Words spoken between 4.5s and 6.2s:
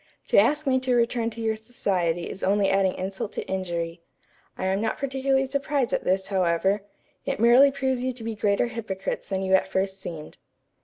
I am not particularly surprised at